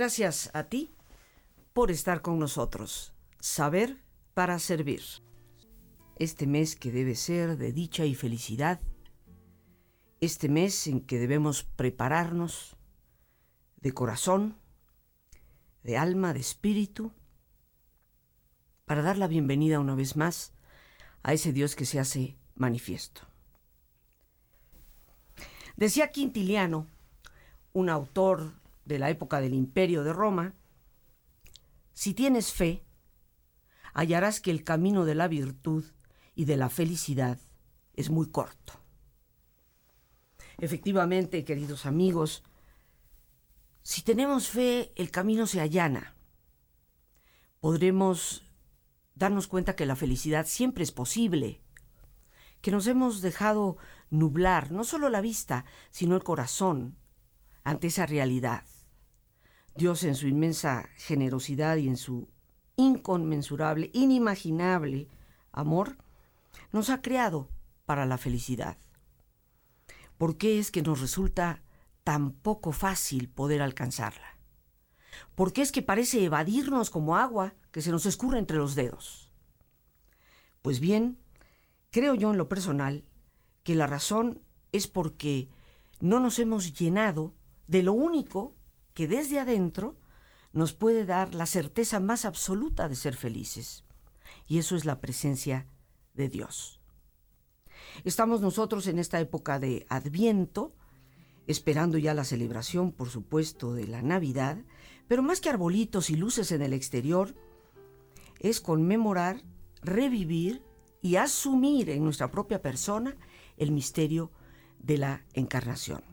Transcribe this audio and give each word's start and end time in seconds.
Gracias 0.00 0.48
a 0.54 0.64
ti 0.64 0.94
por 1.74 1.90
estar 1.90 2.22
con 2.22 2.38
nosotros. 2.38 3.12
Saber 3.38 3.98
para 4.32 4.58
servir. 4.58 5.02
Este 6.16 6.46
mes 6.46 6.74
que 6.74 6.90
debe 6.90 7.14
ser 7.14 7.58
de 7.58 7.70
dicha 7.74 8.06
y 8.06 8.14
felicidad. 8.14 8.80
Este 10.22 10.48
mes 10.48 10.86
en 10.86 11.02
que 11.02 11.18
debemos 11.18 11.64
prepararnos 11.64 12.78
de 13.76 13.92
corazón, 13.92 14.56
de 15.82 15.98
alma, 15.98 16.32
de 16.32 16.40
espíritu, 16.40 17.12
para 18.86 19.02
dar 19.02 19.18
la 19.18 19.28
bienvenida 19.28 19.80
una 19.80 19.96
vez 19.96 20.16
más 20.16 20.54
a 21.22 21.34
ese 21.34 21.52
Dios 21.52 21.76
que 21.76 21.84
se 21.84 22.00
hace 22.00 22.38
manifiesto. 22.54 23.20
Decía 25.76 26.10
Quintiliano, 26.10 26.86
un 27.74 27.90
autor 27.90 28.59
de 28.84 28.98
la 28.98 29.10
época 29.10 29.40
del 29.40 29.54
imperio 29.54 30.04
de 30.04 30.12
Roma, 30.12 30.54
si 31.92 32.14
tienes 32.14 32.52
fe, 32.52 32.84
hallarás 33.92 34.40
que 34.40 34.50
el 34.50 34.64
camino 34.64 35.04
de 35.04 35.14
la 35.14 35.28
virtud 35.28 35.84
y 36.34 36.44
de 36.44 36.56
la 36.56 36.68
felicidad 36.68 37.38
es 37.94 38.10
muy 38.10 38.30
corto. 38.30 38.74
Efectivamente, 40.58 41.44
queridos 41.44 41.86
amigos, 41.86 42.42
si 43.82 44.02
tenemos 44.02 44.48
fe, 44.48 44.92
el 44.96 45.10
camino 45.10 45.46
se 45.46 45.60
allana. 45.60 46.14
Podremos 47.60 48.44
darnos 49.14 49.46
cuenta 49.46 49.76
que 49.76 49.86
la 49.86 49.96
felicidad 49.96 50.46
siempre 50.46 50.84
es 50.84 50.92
posible, 50.92 51.60
que 52.60 52.70
nos 52.70 52.86
hemos 52.86 53.20
dejado 53.20 53.78
nublar 54.10 54.70
no 54.70 54.84
solo 54.84 55.08
la 55.08 55.20
vista, 55.20 55.64
sino 55.90 56.14
el 56.14 56.22
corazón 56.22 56.96
ante 57.64 57.88
esa 57.88 58.06
realidad. 58.06 58.64
Dios 59.80 60.04
en 60.04 60.14
su 60.14 60.28
inmensa 60.28 60.90
generosidad 60.96 61.78
y 61.78 61.88
en 61.88 61.96
su 61.96 62.28
inconmensurable, 62.76 63.90
inimaginable 63.94 65.08
amor, 65.52 65.96
nos 66.70 66.90
ha 66.90 67.00
creado 67.00 67.48
para 67.86 68.04
la 68.04 68.18
felicidad. 68.18 68.76
¿Por 70.18 70.36
qué 70.36 70.58
es 70.58 70.70
que 70.70 70.82
nos 70.82 71.00
resulta 71.00 71.62
tan 72.04 72.32
poco 72.32 72.72
fácil 72.72 73.30
poder 73.30 73.62
alcanzarla? 73.62 74.36
¿Por 75.34 75.54
qué 75.54 75.62
es 75.62 75.72
que 75.72 75.80
parece 75.80 76.22
evadirnos 76.24 76.90
como 76.90 77.16
agua 77.16 77.54
que 77.72 77.80
se 77.80 77.90
nos 77.90 78.04
escurre 78.04 78.38
entre 78.38 78.58
los 78.58 78.74
dedos? 78.74 79.32
Pues 80.60 80.80
bien, 80.80 81.16
creo 81.90 82.14
yo 82.14 82.32
en 82.32 82.36
lo 82.36 82.50
personal 82.50 83.06
que 83.62 83.74
la 83.74 83.86
razón 83.86 84.42
es 84.72 84.88
porque 84.88 85.48
no 86.00 86.20
nos 86.20 86.38
hemos 86.38 86.78
llenado 86.78 87.32
de 87.66 87.82
lo 87.82 87.94
único 87.94 88.59
que 88.94 89.08
desde 89.08 89.38
adentro 89.38 89.96
nos 90.52 90.72
puede 90.72 91.06
dar 91.06 91.34
la 91.34 91.46
certeza 91.46 92.00
más 92.00 92.24
absoluta 92.24 92.88
de 92.88 92.96
ser 92.96 93.16
felices. 93.16 93.84
Y 94.46 94.58
eso 94.58 94.76
es 94.76 94.84
la 94.84 95.00
presencia 95.00 95.66
de 96.14 96.28
Dios. 96.28 96.80
Estamos 98.04 98.40
nosotros 98.40 98.86
en 98.86 98.98
esta 98.98 99.20
época 99.20 99.58
de 99.58 99.86
Adviento, 99.88 100.74
esperando 101.46 101.98
ya 101.98 102.14
la 102.14 102.24
celebración, 102.24 102.92
por 102.92 103.08
supuesto, 103.08 103.74
de 103.74 103.86
la 103.86 104.02
Navidad, 104.02 104.58
pero 105.08 105.22
más 105.22 105.40
que 105.40 105.50
arbolitos 105.50 106.10
y 106.10 106.16
luces 106.16 106.52
en 106.52 106.62
el 106.62 106.72
exterior, 106.72 107.34
es 108.38 108.60
conmemorar, 108.60 109.42
revivir 109.82 110.62
y 111.02 111.16
asumir 111.16 111.90
en 111.90 112.04
nuestra 112.04 112.30
propia 112.30 112.62
persona 112.62 113.16
el 113.56 113.72
misterio 113.72 114.30
de 114.78 114.98
la 114.98 115.24
encarnación. 115.34 116.09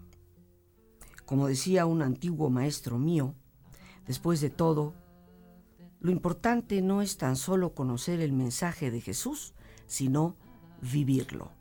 Como 1.28 1.48
decía 1.48 1.86
un 1.86 2.02
antiguo 2.02 2.50
maestro 2.50 2.98
mío, 2.98 3.36
después 4.08 4.40
de 4.40 4.50
todo, 4.50 4.94
lo 6.00 6.10
importante 6.10 6.82
no 6.82 7.02
es 7.02 7.18
tan 7.18 7.36
solo 7.36 7.74
conocer 7.76 8.22
el 8.22 8.32
mensaje 8.32 8.92
de 8.92 9.02
Jesús, 9.02 9.54
sino 9.88 10.38
vivirlo. 10.82 11.52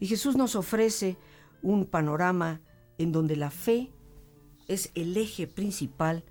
Y 0.00 0.06
Jesús 0.06 0.36
nos 0.36 0.56
ofrece 0.56 1.18
un 1.62 1.84
panorama 1.84 2.62
en 2.96 3.12
donde 3.12 3.36
la 3.36 3.50
fe 3.50 3.92
es 4.66 4.90
el 4.94 5.14
eje 5.18 5.46
principal 5.46 6.24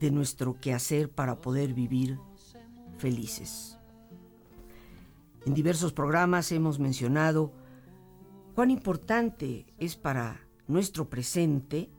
de 0.00 0.10
nuestro 0.10 0.60
quehacer 0.60 1.12
para 1.12 1.40
poder 1.40 1.74
vivir 1.74 2.18
felices. 2.98 3.78
En 5.44 5.54
diversos 5.54 5.92
programas 5.92 6.50
hemos 6.50 6.80
mencionado 6.80 7.52
cuán 8.56 8.72
importante 8.72 9.64
es 9.78 9.94
para 9.94 10.45
nuestro 10.68 11.08
presente 11.08 11.90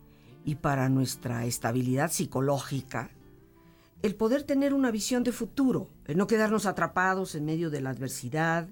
y 0.43 0.55
para 0.55 0.89
nuestra 0.89 1.45
estabilidad 1.45 2.11
psicológica, 2.11 3.11
el 4.01 4.15
poder 4.15 4.43
tener 4.43 4.73
una 4.73 4.91
visión 4.91 5.23
de 5.23 5.31
futuro, 5.31 5.89
el 6.05 6.17
no 6.17 6.27
quedarnos 6.27 6.65
atrapados 6.65 7.35
en 7.35 7.45
medio 7.45 7.69
de 7.69 7.81
la 7.81 7.89
adversidad, 7.89 8.69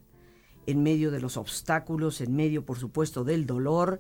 en 0.67 0.84
medio 0.84 1.11
de 1.11 1.19
los 1.19 1.38
obstáculos, 1.38 2.22
en 2.22 2.35
medio, 2.35 2.66
por 2.66 2.78
supuesto, 2.78 3.23
del 3.23 3.45
dolor, 3.45 4.00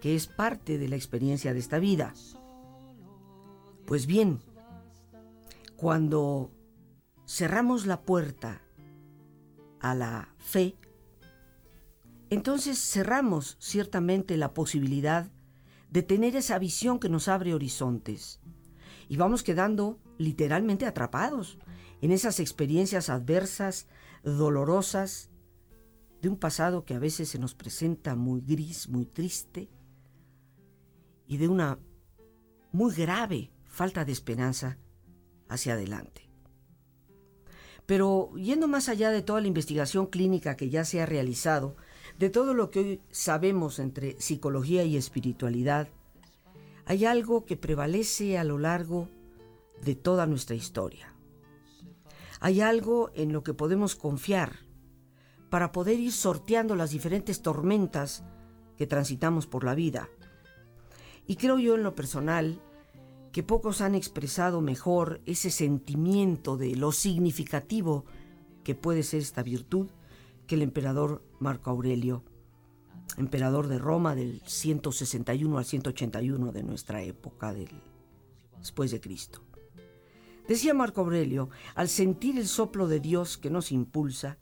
que 0.00 0.14
es 0.14 0.26
parte 0.26 0.78
de 0.78 0.88
la 0.88 0.96
experiencia 0.96 1.52
de 1.52 1.58
esta 1.60 1.78
vida. 1.78 2.12
Pues 3.86 4.06
bien, 4.06 4.40
cuando 5.76 6.50
cerramos 7.26 7.86
la 7.86 8.02
puerta 8.02 8.60
a 9.80 9.94
la 9.94 10.28
fe, 10.38 10.74
entonces 12.34 12.78
cerramos 12.78 13.56
ciertamente 13.58 14.36
la 14.36 14.54
posibilidad 14.54 15.30
de 15.90 16.02
tener 16.02 16.36
esa 16.36 16.58
visión 16.58 16.98
que 16.98 17.08
nos 17.08 17.28
abre 17.28 17.54
horizontes 17.54 18.40
y 19.08 19.16
vamos 19.16 19.42
quedando 19.42 19.98
literalmente 20.18 20.86
atrapados 20.86 21.58
en 22.00 22.10
esas 22.10 22.40
experiencias 22.40 23.08
adversas, 23.08 23.86
dolorosas, 24.22 25.30
de 26.20 26.28
un 26.30 26.36
pasado 26.38 26.84
que 26.84 26.94
a 26.94 26.98
veces 26.98 27.28
se 27.28 27.38
nos 27.38 27.54
presenta 27.54 28.14
muy 28.14 28.40
gris, 28.40 28.88
muy 28.88 29.04
triste, 29.04 29.68
y 31.26 31.36
de 31.36 31.48
una 31.48 31.78
muy 32.72 32.94
grave 32.94 33.52
falta 33.64 34.04
de 34.04 34.12
esperanza 34.12 34.78
hacia 35.48 35.74
adelante. 35.74 36.30
Pero 37.86 38.32
yendo 38.36 38.68
más 38.68 38.88
allá 38.88 39.10
de 39.10 39.22
toda 39.22 39.40
la 39.40 39.48
investigación 39.48 40.06
clínica 40.06 40.56
que 40.56 40.70
ya 40.70 40.84
se 40.84 41.02
ha 41.02 41.06
realizado, 41.06 41.76
de 42.18 42.30
todo 42.30 42.54
lo 42.54 42.70
que 42.70 42.80
hoy 42.80 43.00
sabemos 43.10 43.78
entre 43.78 44.20
psicología 44.20 44.84
y 44.84 44.96
espiritualidad, 44.96 45.88
hay 46.86 47.04
algo 47.06 47.44
que 47.44 47.56
prevalece 47.56 48.38
a 48.38 48.44
lo 48.44 48.58
largo 48.58 49.08
de 49.82 49.94
toda 49.94 50.26
nuestra 50.26 50.54
historia. 50.54 51.14
Hay 52.40 52.60
algo 52.60 53.10
en 53.14 53.32
lo 53.32 53.42
que 53.42 53.54
podemos 53.54 53.96
confiar 53.96 54.58
para 55.50 55.72
poder 55.72 55.98
ir 55.98 56.12
sorteando 56.12 56.76
las 56.76 56.90
diferentes 56.90 57.42
tormentas 57.42 58.24
que 58.76 58.86
transitamos 58.86 59.46
por 59.46 59.64
la 59.64 59.74
vida. 59.74 60.08
Y 61.26 61.36
creo 61.36 61.58
yo 61.58 61.74
en 61.74 61.82
lo 61.82 61.94
personal 61.94 62.60
que 63.32 63.42
pocos 63.42 63.80
han 63.80 63.94
expresado 63.94 64.60
mejor 64.60 65.20
ese 65.26 65.50
sentimiento 65.50 66.56
de 66.56 66.76
lo 66.76 66.92
significativo 66.92 68.04
que 68.62 68.74
puede 68.74 69.02
ser 69.02 69.20
esta 69.20 69.42
virtud 69.42 69.88
que 70.46 70.54
el 70.56 70.62
emperador 70.62 71.24
Marco 71.38 71.70
Aurelio, 71.70 72.24
emperador 73.16 73.68
de 73.68 73.78
Roma 73.78 74.14
del 74.14 74.42
161 74.44 75.58
al 75.58 75.64
181 75.64 76.52
de 76.52 76.62
nuestra 76.62 77.02
época, 77.02 77.52
del, 77.52 77.70
después 78.58 78.90
de 78.90 79.00
Cristo. 79.00 79.42
Decía 80.48 80.74
Marco 80.74 81.00
Aurelio, 81.00 81.48
al 81.74 81.88
sentir 81.88 82.38
el 82.38 82.46
soplo 82.46 82.86
de 82.86 83.00
Dios 83.00 83.38
que 83.38 83.50
nos 83.50 83.72
impulsa, 83.72 84.38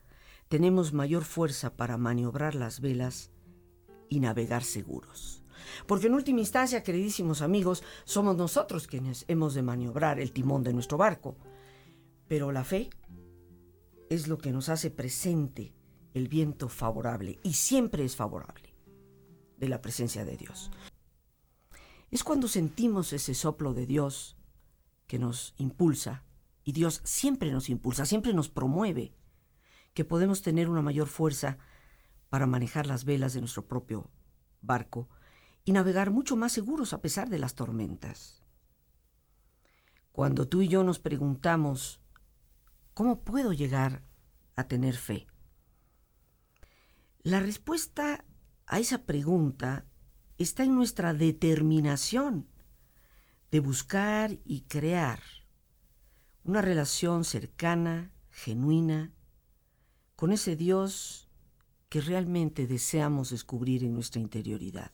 tenemos 0.48 0.92
mayor 0.92 1.24
fuerza 1.24 1.76
para 1.76 1.96
maniobrar 1.96 2.54
las 2.54 2.80
velas 2.80 3.30
y 4.08 4.20
navegar 4.20 4.64
seguros. 4.64 5.44
Porque 5.86 6.08
en 6.08 6.14
última 6.14 6.40
instancia, 6.40 6.82
queridísimos 6.82 7.40
amigos, 7.40 7.82
somos 8.04 8.36
nosotros 8.36 8.86
quienes 8.86 9.24
hemos 9.28 9.54
de 9.54 9.62
maniobrar 9.62 10.18
el 10.18 10.32
timón 10.32 10.62
de 10.62 10.72
nuestro 10.72 10.98
barco. 10.98 11.36
Pero 12.28 12.52
la 12.52 12.64
fe 12.64 12.90
es 14.10 14.28
lo 14.28 14.38
que 14.38 14.52
nos 14.52 14.68
hace 14.68 14.90
presente 14.90 15.72
el 16.14 16.28
viento 16.28 16.68
favorable, 16.68 17.38
y 17.42 17.54
siempre 17.54 18.04
es 18.04 18.16
favorable, 18.16 18.74
de 19.56 19.68
la 19.68 19.80
presencia 19.80 20.24
de 20.24 20.36
Dios. 20.36 20.70
Es 22.10 22.24
cuando 22.24 22.48
sentimos 22.48 23.12
ese 23.12 23.34
soplo 23.34 23.74
de 23.74 23.86
Dios 23.86 24.36
que 25.06 25.18
nos 25.18 25.54
impulsa, 25.56 26.24
y 26.64 26.72
Dios 26.72 27.00
siempre 27.04 27.50
nos 27.50 27.68
impulsa, 27.68 28.06
siempre 28.06 28.34
nos 28.34 28.48
promueve, 28.48 29.14
que 29.94 30.04
podemos 30.04 30.42
tener 30.42 30.68
una 30.68 30.82
mayor 30.82 31.08
fuerza 31.08 31.58
para 32.28 32.46
manejar 32.46 32.86
las 32.86 33.04
velas 33.04 33.34
de 33.34 33.40
nuestro 33.40 33.66
propio 33.66 34.10
barco 34.62 35.08
y 35.64 35.72
navegar 35.72 36.10
mucho 36.10 36.36
más 36.36 36.52
seguros 36.52 36.92
a 36.92 37.02
pesar 37.02 37.28
de 37.28 37.38
las 37.38 37.54
tormentas. 37.54 38.42
Cuando 40.12 40.48
tú 40.48 40.62
y 40.62 40.68
yo 40.68 40.84
nos 40.84 40.98
preguntamos, 40.98 42.00
¿cómo 42.94 43.20
puedo 43.20 43.52
llegar 43.52 44.02
a 44.56 44.64
tener 44.64 44.94
fe? 44.94 45.26
La 47.24 47.38
respuesta 47.38 48.24
a 48.66 48.80
esa 48.80 49.04
pregunta 49.04 49.86
está 50.38 50.64
en 50.64 50.74
nuestra 50.74 51.14
determinación 51.14 52.48
de 53.52 53.60
buscar 53.60 54.40
y 54.44 54.62
crear 54.62 55.20
una 56.42 56.62
relación 56.62 57.22
cercana, 57.22 58.10
genuina, 58.28 59.12
con 60.16 60.32
ese 60.32 60.56
Dios 60.56 61.28
que 61.88 62.00
realmente 62.00 62.66
deseamos 62.66 63.30
descubrir 63.30 63.84
en 63.84 63.94
nuestra 63.94 64.20
interioridad. 64.20 64.90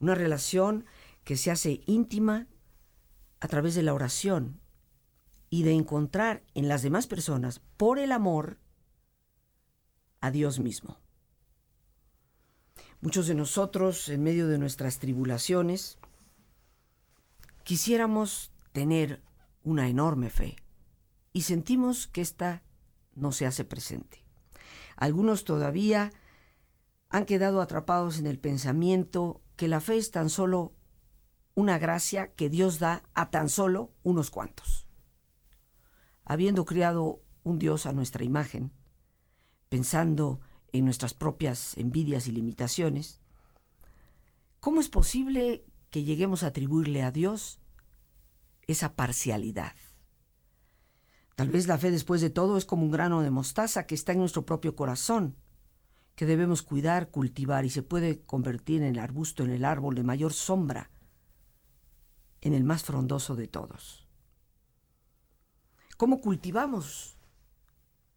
Una 0.00 0.16
relación 0.16 0.86
que 1.22 1.36
se 1.36 1.52
hace 1.52 1.82
íntima 1.86 2.48
a 3.38 3.46
través 3.46 3.76
de 3.76 3.84
la 3.84 3.94
oración 3.94 4.60
y 5.50 5.62
de 5.62 5.74
encontrar 5.74 6.42
en 6.54 6.66
las 6.66 6.82
demás 6.82 7.06
personas, 7.06 7.60
por 7.76 8.00
el 8.00 8.10
amor, 8.10 8.58
a 10.22 10.30
Dios 10.30 10.60
mismo. 10.60 10.96
Muchos 13.02 13.26
de 13.26 13.34
nosotros, 13.34 14.08
en 14.08 14.22
medio 14.22 14.46
de 14.46 14.56
nuestras 14.56 15.00
tribulaciones, 15.00 15.98
quisiéramos 17.64 18.52
tener 18.72 19.20
una 19.64 19.88
enorme 19.88 20.30
fe 20.30 20.56
y 21.32 21.42
sentimos 21.42 22.06
que 22.06 22.20
ésta 22.20 22.62
no 23.14 23.32
se 23.32 23.46
hace 23.46 23.64
presente. 23.64 24.24
Algunos 24.96 25.44
todavía 25.44 26.12
han 27.08 27.26
quedado 27.26 27.60
atrapados 27.60 28.18
en 28.18 28.26
el 28.28 28.38
pensamiento 28.38 29.42
que 29.56 29.66
la 29.66 29.80
fe 29.80 29.96
es 29.96 30.12
tan 30.12 30.30
solo 30.30 30.72
una 31.54 31.78
gracia 31.78 32.32
que 32.34 32.48
Dios 32.48 32.78
da 32.78 33.02
a 33.14 33.30
tan 33.30 33.48
solo 33.48 33.90
unos 34.04 34.30
cuantos. 34.30 34.86
Habiendo 36.24 36.64
creado 36.64 37.20
un 37.42 37.58
Dios 37.58 37.86
a 37.86 37.92
nuestra 37.92 38.22
imagen, 38.22 38.72
pensando 39.72 40.38
en 40.72 40.84
nuestras 40.84 41.14
propias 41.14 41.78
envidias 41.78 42.26
y 42.26 42.32
limitaciones, 42.32 43.22
¿cómo 44.60 44.82
es 44.82 44.90
posible 44.90 45.64
que 45.88 46.04
lleguemos 46.04 46.42
a 46.42 46.48
atribuirle 46.48 47.02
a 47.02 47.10
Dios 47.10 47.58
esa 48.66 48.94
parcialidad? 48.94 49.72
Tal 51.36 51.48
vez 51.48 51.68
la 51.68 51.78
fe 51.78 51.90
después 51.90 52.20
de 52.20 52.28
todo 52.28 52.58
es 52.58 52.66
como 52.66 52.82
un 52.82 52.90
grano 52.90 53.22
de 53.22 53.30
mostaza 53.30 53.86
que 53.86 53.94
está 53.94 54.12
en 54.12 54.18
nuestro 54.18 54.44
propio 54.44 54.76
corazón, 54.76 55.36
que 56.16 56.26
debemos 56.26 56.60
cuidar, 56.60 57.08
cultivar 57.08 57.64
y 57.64 57.70
se 57.70 57.82
puede 57.82 58.20
convertir 58.26 58.82
en 58.82 58.88
el 58.88 58.98
arbusto, 58.98 59.42
en 59.42 59.52
el 59.52 59.64
árbol 59.64 59.94
de 59.94 60.02
mayor 60.02 60.34
sombra, 60.34 60.90
en 62.42 62.52
el 62.52 62.64
más 62.64 62.82
frondoso 62.82 63.36
de 63.36 63.48
todos. 63.48 64.06
¿Cómo 65.96 66.20
cultivamos 66.20 67.16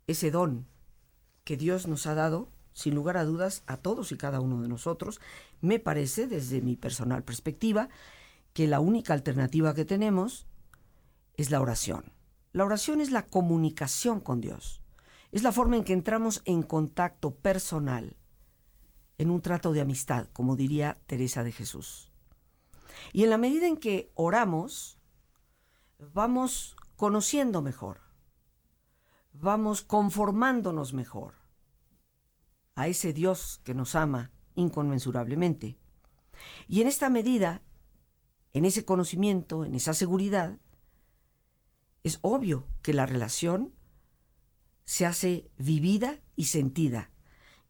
ese 0.06 0.32
don 0.32 0.75
que 1.46 1.56
Dios 1.56 1.88
nos 1.88 2.08
ha 2.08 2.16
dado, 2.16 2.50
sin 2.74 2.94
lugar 2.94 3.16
a 3.16 3.24
dudas, 3.24 3.64
a 3.68 3.78
todos 3.78 4.12
y 4.12 4.18
cada 4.18 4.42
uno 4.42 4.62
de 4.62 4.68
nosotros, 4.68 5.22
me 5.62 5.80
parece, 5.80 6.28
desde 6.28 6.60
mi 6.60 6.76
personal 6.76 7.24
perspectiva, 7.24 7.88
que 8.52 8.68
la 8.68 8.82
única 8.82 9.14
alternativa 9.14 9.74
que 9.74 9.86
tenemos 9.86 10.48
es 11.38 11.52
la 11.52 11.62
oración. 11.62 12.12
La 12.52 12.66
oración 12.66 13.00
es 13.00 13.12
la 13.12 13.26
comunicación 13.26 14.20
con 14.20 14.42
Dios. 14.42 14.82
Es 15.32 15.44
la 15.44 15.52
forma 15.52 15.78
en 15.78 15.84
que 15.84 15.94
entramos 15.94 16.42
en 16.46 16.64
contacto 16.64 17.36
personal, 17.36 18.16
en 19.18 19.30
un 19.30 19.42
trato 19.42 19.72
de 19.74 19.82
amistad, 19.82 20.28
como 20.34 20.56
diría 20.56 20.98
Teresa 21.06 21.44
de 21.44 21.52
Jesús. 21.52 22.12
Y 23.14 23.24
en 23.24 23.30
la 23.30 23.38
medida 23.38 23.68
en 23.68 23.78
que 23.78 24.12
oramos, 24.16 24.98
vamos 26.14 26.76
conociendo 26.96 27.62
mejor, 27.62 28.05
vamos 29.40 29.82
conformándonos 29.82 30.94
mejor 30.94 31.36
a 32.76 32.88
ese 32.88 33.14
Dios 33.14 33.62
que 33.64 33.74
nos 33.74 33.96
ama 33.96 34.32
inconmensurablemente. 34.56 35.78
Y 36.68 36.82
en 36.82 36.88
esta 36.88 37.10
medida, 37.10 37.62
en 38.54 38.66
ese 38.66 38.86
conocimiento, 38.86 39.66
en 39.66 39.76
esa 39.76 39.94
seguridad, 39.94 40.58
es 42.04 42.20
obvio 42.22 42.68
que 42.82 42.94
la 42.94 43.06
relación 43.06 43.74
se 44.84 45.06
hace 45.06 45.50
vivida 45.58 46.20
y 46.36 46.46
sentida, 46.46 47.12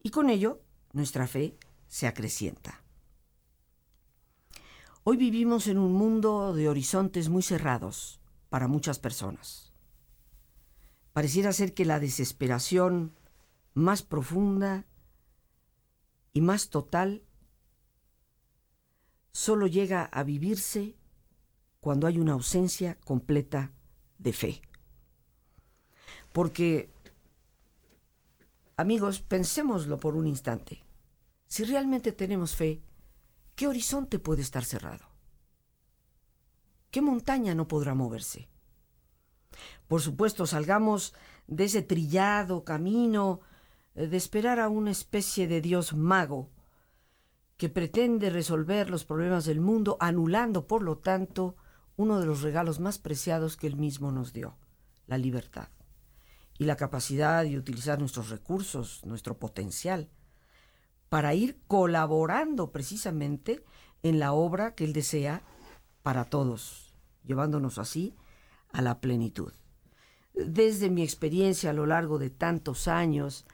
y 0.02 0.10
con 0.10 0.28
ello 0.28 0.60
nuestra 0.92 1.26
fe 1.26 1.56
se 1.88 2.06
acrecienta. 2.06 2.82
Hoy 5.04 5.16
vivimos 5.16 5.68
en 5.68 5.78
un 5.78 5.92
mundo 5.92 6.52
de 6.52 6.68
horizontes 6.68 7.28
muy 7.28 7.42
cerrados 7.42 8.20
para 8.50 8.68
muchas 8.68 8.98
personas. 8.98 9.65
Pareciera 11.16 11.50
ser 11.54 11.72
que 11.72 11.86
la 11.86 11.98
desesperación 11.98 13.16
más 13.72 14.02
profunda 14.02 14.84
y 16.34 16.42
más 16.42 16.68
total 16.68 17.22
solo 19.32 19.66
llega 19.66 20.04
a 20.04 20.22
vivirse 20.24 20.94
cuando 21.80 22.06
hay 22.06 22.18
una 22.18 22.34
ausencia 22.34 22.98
completa 23.00 23.72
de 24.18 24.34
fe. 24.34 24.60
Porque, 26.34 26.92
amigos, 28.76 29.22
pensémoslo 29.22 29.96
por 29.96 30.16
un 30.16 30.26
instante. 30.26 30.84
Si 31.46 31.64
realmente 31.64 32.12
tenemos 32.12 32.54
fe, 32.54 32.82
¿qué 33.54 33.66
horizonte 33.66 34.18
puede 34.18 34.42
estar 34.42 34.66
cerrado? 34.66 35.06
¿Qué 36.90 37.00
montaña 37.00 37.54
no 37.54 37.66
podrá 37.66 37.94
moverse? 37.94 38.50
Por 39.88 40.00
supuesto, 40.00 40.46
salgamos 40.46 41.14
de 41.46 41.64
ese 41.64 41.82
trillado 41.82 42.64
camino 42.64 43.40
eh, 43.94 44.06
de 44.06 44.16
esperar 44.16 44.58
a 44.58 44.68
una 44.68 44.90
especie 44.90 45.46
de 45.46 45.60
Dios 45.60 45.94
mago 45.94 46.50
que 47.56 47.68
pretende 47.68 48.30
resolver 48.30 48.90
los 48.90 49.04
problemas 49.04 49.46
del 49.46 49.60
mundo, 49.60 49.96
anulando, 50.00 50.66
por 50.66 50.82
lo 50.82 50.98
tanto, 50.98 51.56
uno 51.96 52.20
de 52.20 52.26
los 52.26 52.42
regalos 52.42 52.80
más 52.80 52.98
preciados 52.98 53.56
que 53.56 53.66
Él 53.66 53.76
mismo 53.76 54.12
nos 54.12 54.32
dio, 54.34 54.58
la 55.06 55.16
libertad, 55.16 55.68
y 56.58 56.64
la 56.64 56.76
capacidad 56.76 57.42
de 57.44 57.56
utilizar 57.56 57.98
nuestros 57.98 58.28
recursos, 58.28 59.02
nuestro 59.06 59.38
potencial, 59.38 60.10
para 61.08 61.32
ir 61.32 61.62
colaborando 61.66 62.72
precisamente 62.72 63.64
en 64.02 64.18
la 64.18 64.32
obra 64.32 64.74
que 64.74 64.84
Él 64.84 64.92
desea 64.92 65.42
para 66.02 66.24
todos, 66.24 66.94
llevándonos 67.24 67.78
así 67.78 68.14
a 68.72 68.82
la 68.82 69.00
plenitud. 69.00 69.52
Desde 70.36 70.90
mi 70.90 71.02
experiencia 71.02 71.70
a 71.70 71.72
lo 71.72 71.86
largo 71.86 72.18
de 72.18 72.30
tantos 72.30 72.88
años, 72.88 73.46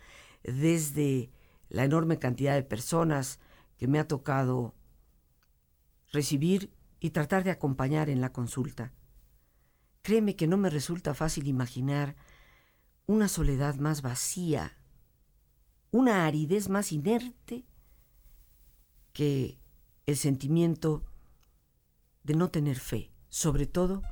desde 0.43 1.31
la 1.69 1.85
enorme 1.85 2.19
cantidad 2.19 2.55
de 2.55 2.63
personas 2.63 3.39
que 3.79 3.87
me 3.89 3.99
ha 3.99 4.07
tocado 4.07 4.75
recibir 6.13 6.73
y 7.01 7.11
tratar 7.11 7.45
de 7.45 7.51
acompañar 7.51 8.11
en 8.11 8.21
la 8.21 8.33
consulta. 8.33 8.93
Créeme 10.03 10.37
que 10.37 10.47
no 10.47 10.57
me 10.57 10.71
resulta 10.71 11.15
fácil 11.15 11.47
imaginar 11.47 12.17
una 13.07 13.29
soledad 13.29 13.77
más 13.77 14.03
vacía, 14.03 14.77
una 15.91 16.27
aridez 16.27 16.69
más 16.69 16.93
inerte 16.93 17.65
que 19.13 19.59
el 20.07 20.17
sentimiento 20.17 21.05
de 22.25 22.35
no 22.35 22.51
tener 22.51 22.79
fe, 22.79 23.13
sobre 23.29 23.67
todo 23.67 24.03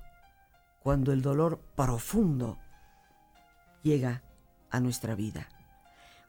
cuando 0.82 1.12
el 1.12 1.22
dolor 1.22 1.60
profundo 1.76 2.58
llega 3.82 4.22
a 4.70 4.80
nuestra 4.80 5.14
vida. 5.14 5.48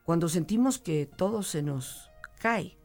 Cuando 0.03 0.29
sentimos 0.29 0.77
que 0.77 1.05
todo 1.05 1.43
se 1.43 1.61
nos 1.61 2.09
cae, 2.39 2.77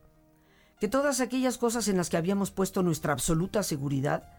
que 0.78 0.88
todas 0.88 1.20
aquellas 1.20 1.58
cosas 1.58 1.88
en 1.88 1.96
las 1.96 2.10
que 2.10 2.16
habíamos 2.16 2.50
puesto 2.50 2.82
nuestra 2.82 3.12
absoluta 3.12 3.62
seguridad 3.62 4.30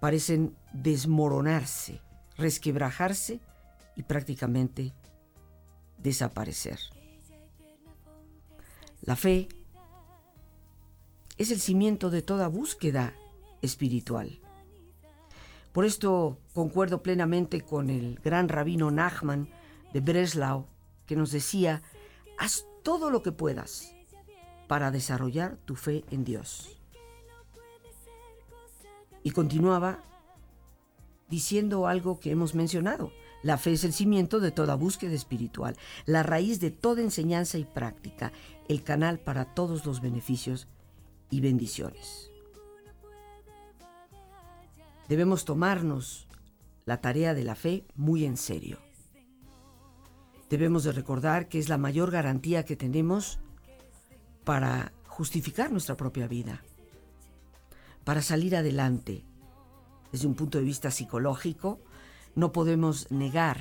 parecen 0.00 0.56
desmoronarse, 0.72 2.00
resquebrajarse 2.36 3.40
y 3.96 4.02
prácticamente 4.02 4.94
desaparecer. 5.98 6.78
La 9.02 9.16
fe 9.16 9.48
es 11.38 11.50
el 11.50 11.60
cimiento 11.60 12.10
de 12.10 12.22
toda 12.22 12.48
búsqueda 12.48 13.14
espiritual. 13.62 14.40
Por 15.76 15.84
esto 15.84 16.38
concuerdo 16.54 17.02
plenamente 17.02 17.60
con 17.60 17.90
el 17.90 18.18
gran 18.24 18.48
rabino 18.48 18.90
Nachman 18.90 19.50
de 19.92 20.00
Breslau, 20.00 20.68
que 21.04 21.16
nos 21.16 21.32
decía, 21.32 21.82
haz 22.38 22.66
todo 22.82 23.10
lo 23.10 23.22
que 23.22 23.30
puedas 23.30 23.94
para 24.68 24.90
desarrollar 24.90 25.58
tu 25.66 25.76
fe 25.76 26.02
en 26.10 26.24
Dios. 26.24 26.80
Y 29.22 29.32
continuaba 29.32 30.02
diciendo 31.28 31.86
algo 31.86 32.20
que 32.20 32.30
hemos 32.30 32.54
mencionado. 32.54 33.12
La 33.42 33.58
fe 33.58 33.74
es 33.74 33.84
el 33.84 33.92
cimiento 33.92 34.40
de 34.40 34.52
toda 34.52 34.76
búsqueda 34.76 35.12
espiritual, 35.12 35.76
la 36.06 36.22
raíz 36.22 36.58
de 36.58 36.70
toda 36.70 37.02
enseñanza 37.02 37.58
y 37.58 37.64
práctica, 37.64 38.32
el 38.70 38.82
canal 38.82 39.18
para 39.18 39.52
todos 39.52 39.84
los 39.84 40.00
beneficios 40.00 40.68
y 41.28 41.42
bendiciones. 41.42 42.30
Debemos 45.08 45.44
tomarnos 45.44 46.26
la 46.84 47.00
tarea 47.00 47.34
de 47.34 47.44
la 47.44 47.54
fe 47.54 47.84
muy 47.94 48.24
en 48.24 48.36
serio. 48.36 48.78
Debemos 50.50 50.84
de 50.84 50.92
recordar 50.92 51.48
que 51.48 51.58
es 51.58 51.68
la 51.68 51.78
mayor 51.78 52.10
garantía 52.10 52.64
que 52.64 52.76
tenemos 52.76 53.38
para 54.44 54.92
justificar 55.06 55.72
nuestra 55.72 55.96
propia 55.96 56.28
vida, 56.28 56.62
para 58.04 58.22
salir 58.22 58.56
adelante. 58.56 59.24
Desde 60.12 60.26
un 60.26 60.34
punto 60.34 60.58
de 60.58 60.64
vista 60.64 60.90
psicológico, 60.90 61.80
no 62.34 62.52
podemos 62.52 63.10
negar 63.10 63.60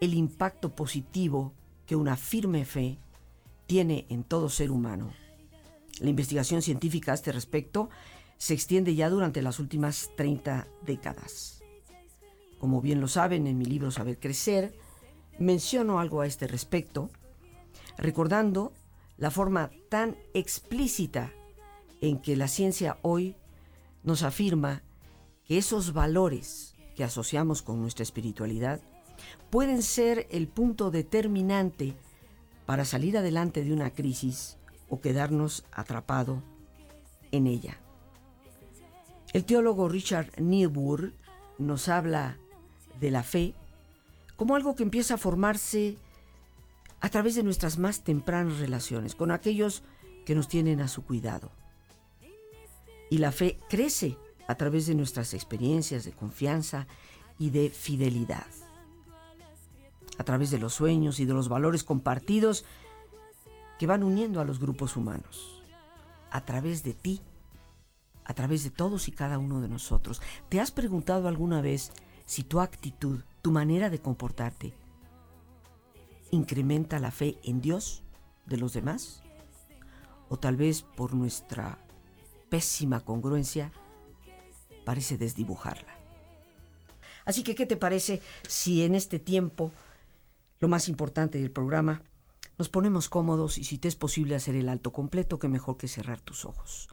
el 0.00 0.14
impacto 0.14 0.74
positivo 0.74 1.54
que 1.86 1.96
una 1.96 2.16
firme 2.16 2.64
fe 2.64 2.98
tiene 3.66 4.06
en 4.08 4.22
todo 4.22 4.48
ser 4.48 4.70
humano. 4.70 5.12
La 6.00 6.10
investigación 6.10 6.62
científica 6.62 7.12
a 7.12 7.14
este 7.14 7.32
respecto 7.32 7.88
se 8.38 8.54
extiende 8.54 8.94
ya 8.94 9.08
durante 9.10 9.42
las 9.42 9.58
últimas 9.58 10.10
30 10.16 10.66
décadas. 10.82 11.62
Como 12.58 12.80
bien 12.80 13.00
lo 13.00 13.08
saben 13.08 13.46
en 13.46 13.58
mi 13.58 13.64
libro 13.64 13.90
Saber 13.90 14.18
Crecer, 14.18 14.74
menciono 15.38 16.00
algo 16.00 16.20
a 16.20 16.26
este 16.26 16.46
respecto, 16.46 17.10
recordando 17.98 18.72
la 19.18 19.30
forma 19.30 19.70
tan 19.88 20.16
explícita 20.34 21.32
en 22.00 22.18
que 22.18 22.36
la 22.36 22.48
ciencia 22.48 22.98
hoy 23.02 23.36
nos 24.02 24.22
afirma 24.22 24.82
que 25.44 25.58
esos 25.58 25.92
valores 25.92 26.74
que 26.94 27.04
asociamos 27.04 27.62
con 27.62 27.80
nuestra 27.80 28.02
espiritualidad 28.02 28.80
pueden 29.50 29.82
ser 29.82 30.26
el 30.30 30.48
punto 30.48 30.90
determinante 30.90 31.94
para 32.66 32.84
salir 32.84 33.16
adelante 33.16 33.64
de 33.64 33.72
una 33.72 33.90
crisis 33.90 34.58
o 34.88 35.00
quedarnos 35.00 35.64
atrapado 35.72 36.42
en 37.32 37.46
ella. 37.46 37.80
El 39.36 39.44
teólogo 39.44 39.90
Richard 39.90 40.40
Niebuhr 40.40 41.12
nos 41.58 41.90
habla 41.90 42.38
de 43.00 43.10
la 43.10 43.22
fe 43.22 43.52
como 44.34 44.56
algo 44.56 44.74
que 44.74 44.82
empieza 44.82 45.12
a 45.12 45.18
formarse 45.18 45.98
a 47.02 47.10
través 47.10 47.34
de 47.34 47.42
nuestras 47.42 47.76
más 47.76 48.02
tempranas 48.02 48.60
relaciones 48.60 49.14
con 49.14 49.30
aquellos 49.30 49.82
que 50.24 50.34
nos 50.34 50.48
tienen 50.48 50.80
a 50.80 50.88
su 50.88 51.04
cuidado. 51.04 51.50
Y 53.10 53.18
la 53.18 53.30
fe 53.30 53.58
crece 53.68 54.16
a 54.48 54.54
través 54.54 54.86
de 54.86 54.94
nuestras 54.94 55.34
experiencias 55.34 56.06
de 56.06 56.12
confianza 56.12 56.86
y 57.38 57.50
de 57.50 57.68
fidelidad. 57.68 58.46
A 60.16 60.24
través 60.24 60.50
de 60.50 60.58
los 60.58 60.72
sueños 60.72 61.20
y 61.20 61.26
de 61.26 61.34
los 61.34 61.50
valores 61.50 61.84
compartidos 61.84 62.64
que 63.78 63.86
van 63.86 64.02
uniendo 64.02 64.40
a 64.40 64.46
los 64.46 64.60
grupos 64.60 64.96
humanos. 64.96 65.62
A 66.30 66.46
través 66.46 66.82
de 66.84 66.94
ti, 66.94 67.20
a 68.26 68.34
través 68.34 68.64
de 68.64 68.70
todos 68.70 69.08
y 69.08 69.12
cada 69.12 69.38
uno 69.38 69.60
de 69.60 69.68
nosotros. 69.68 70.20
¿Te 70.48 70.60
has 70.60 70.72
preguntado 70.72 71.28
alguna 71.28 71.60
vez 71.60 71.92
si 72.24 72.42
tu 72.42 72.60
actitud, 72.60 73.20
tu 73.40 73.52
manera 73.52 73.88
de 73.88 74.00
comportarte, 74.00 74.74
incrementa 76.32 76.98
la 76.98 77.12
fe 77.12 77.38
en 77.44 77.60
Dios 77.60 78.02
de 78.46 78.56
los 78.56 78.72
demás? 78.72 79.22
¿O 80.28 80.38
tal 80.38 80.56
vez 80.56 80.82
por 80.82 81.14
nuestra 81.14 81.78
pésima 82.50 83.00
congruencia 83.00 83.70
parece 84.84 85.16
desdibujarla? 85.16 85.94
Así 87.24 87.44
que, 87.44 87.54
¿qué 87.54 87.66
te 87.66 87.76
parece 87.76 88.20
si 88.48 88.82
en 88.82 88.96
este 88.96 89.20
tiempo, 89.20 89.70
lo 90.58 90.66
más 90.66 90.88
importante 90.88 91.38
del 91.38 91.52
programa, 91.52 92.02
nos 92.58 92.68
ponemos 92.68 93.08
cómodos 93.08 93.58
y 93.58 93.64
si 93.64 93.78
te 93.78 93.86
es 93.86 93.94
posible 93.94 94.34
hacer 94.34 94.56
el 94.56 94.68
alto 94.68 94.92
completo, 94.92 95.38
que 95.38 95.48
mejor 95.48 95.76
que 95.76 95.86
cerrar 95.86 96.20
tus 96.20 96.44
ojos? 96.44 96.88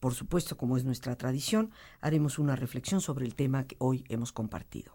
Por 0.00 0.14
supuesto, 0.14 0.56
como 0.56 0.76
es 0.76 0.84
nuestra 0.84 1.16
tradición, 1.16 1.72
haremos 2.00 2.38
una 2.38 2.56
reflexión 2.56 3.00
sobre 3.00 3.26
el 3.26 3.34
tema 3.34 3.64
que 3.64 3.76
hoy 3.78 4.04
hemos 4.08 4.32
compartido. 4.32 4.92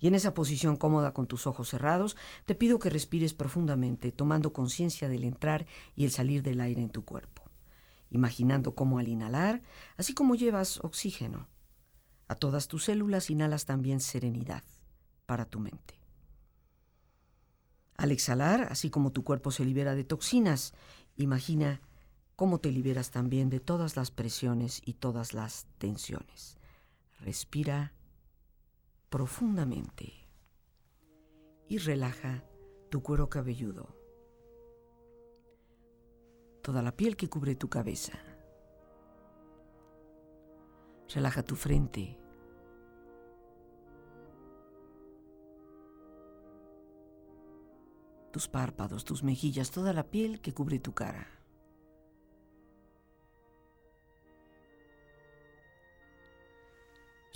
Y 0.00 0.08
en 0.08 0.14
esa 0.14 0.34
posición 0.34 0.76
cómoda 0.76 1.14
con 1.14 1.26
tus 1.26 1.46
ojos 1.46 1.68
cerrados, 1.68 2.16
te 2.44 2.54
pido 2.54 2.78
que 2.78 2.90
respires 2.90 3.34
profundamente, 3.34 4.12
tomando 4.12 4.52
conciencia 4.52 5.08
del 5.08 5.24
entrar 5.24 5.66
y 5.94 6.04
el 6.04 6.10
salir 6.10 6.42
del 6.42 6.60
aire 6.60 6.82
en 6.82 6.90
tu 6.90 7.04
cuerpo, 7.04 7.42
imaginando 8.10 8.74
cómo 8.74 8.98
al 8.98 9.08
inhalar, 9.08 9.62
así 9.96 10.12
como 10.12 10.34
llevas 10.34 10.78
oxígeno, 10.82 11.48
a 12.28 12.34
todas 12.34 12.68
tus 12.68 12.84
células 12.84 13.30
inhalas 13.30 13.64
también 13.64 14.00
serenidad 14.00 14.64
para 15.26 15.44
tu 15.44 15.60
mente. 15.60 15.94
Al 17.96 18.10
exhalar, 18.10 18.68
así 18.70 18.90
como 18.90 19.12
tu 19.12 19.22
cuerpo 19.22 19.50
se 19.50 19.64
libera 19.64 19.94
de 19.94 20.04
toxinas, 20.04 20.74
imagina 21.16 21.80
cómo 22.42 22.58
te 22.58 22.72
liberas 22.72 23.12
también 23.12 23.50
de 23.50 23.60
todas 23.60 23.96
las 23.96 24.10
presiones 24.10 24.82
y 24.84 24.94
todas 24.94 25.32
las 25.32 25.68
tensiones. 25.78 26.58
Respira 27.20 27.92
profundamente 29.10 30.12
y 31.68 31.78
relaja 31.78 32.42
tu 32.90 33.00
cuero 33.00 33.30
cabelludo, 33.30 33.96
toda 36.62 36.82
la 36.82 36.96
piel 36.96 37.16
que 37.16 37.28
cubre 37.28 37.54
tu 37.54 37.68
cabeza. 37.68 38.18
Relaja 41.14 41.44
tu 41.44 41.54
frente. 41.54 42.18
Tus 48.32 48.48
párpados, 48.48 49.04
tus 49.04 49.22
mejillas, 49.22 49.70
toda 49.70 49.92
la 49.92 50.10
piel 50.10 50.40
que 50.40 50.52
cubre 50.52 50.80
tu 50.80 50.92
cara. 50.92 51.41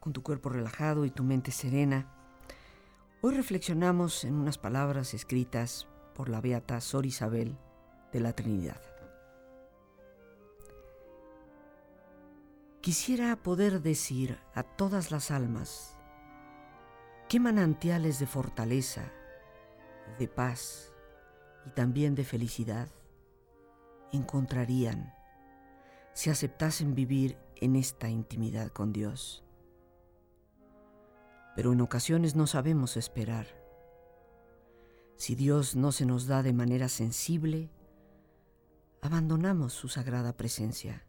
Con 0.00 0.14
tu 0.14 0.22
cuerpo 0.22 0.48
relajado 0.48 1.04
y 1.04 1.10
tu 1.10 1.22
mente 1.22 1.52
serena, 1.52 2.10
hoy 3.20 3.34
reflexionamos 3.34 4.24
en 4.24 4.34
unas 4.34 4.56
palabras 4.56 5.12
escritas 5.12 5.86
por 6.14 6.30
la 6.30 6.40
beata 6.40 6.80
Sor 6.80 7.04
Isabel 7.04 7.58
de 8.10 8.20
la 8.20 8.32
Trinidad. 8.32 8.80
Quisiera 12.80 13.36
poder 13.36 13.82
decir 13.82 14.38
a 14.54 14.62
todas 14.62 15.10
las 15.10 15.30
almas 15.30 15.98
qué 17.28 17.38
manantiales 17.38 18.18
de 18.18 18.26
fortaleza, 18.26 19.12
de 20.18 20.28
paz 20.28 20.94
y 21.66 21.70
también 21.70 22.14
de 22.14 22.24
felicidad 22.24 22.88
encontrarían 24.12 25.12
si 26.14 26.30
aceptasen 26.30 26.94
vivir 26.94 27.38
en 27.56 27.76
esta 27.76 28.08
intimidad 28.08 28.70
con 28.70 28.94
Dios. 28.94 29.44
Pero 31.60 31.74
en 31.74 31.82
ocasiones 31.82 32.36
no 32.36 32.46
sabemos 32.46 32.96
esperar. 32.96 33.46
Si 35.16 35.34
Dios 35.34 35.76
no 35.76 35.92
se 35.92 36.06
nos 36.06 36.26
da 36.26 36.42
de 36.42 36.54
manera 36.54 36.88
sensible, 36.88 37.68
abandonamos 39.02 39.74
su 39.74 39.88
sagrada 39.88 40.34
presencia 40.34 41.04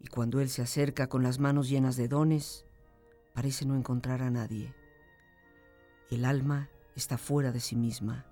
y 0.00 0.08
cuando 0.08 0.40
Él 0.40 0.48
se 0.48 0.62
acerca 0.62 1.08
con 1.08 1.22
las 1.22 1.38
manos 1.38 1.68
llenas 1.68 1.94
de 1.94 2.08
dones, 2.08 2.66
parece 3.34 3.66
no 3.66 3.76
encontrar 3.76 4.20
a 4.20 4.32
nadie. 4.32 4.74
El 6.10 6.24
alma 6.24 6.68
está 6.96 7.18
fuera 7.18 7.52
de 7.52 7.60
sí 7.60 7.76
misma, 7.76 8.26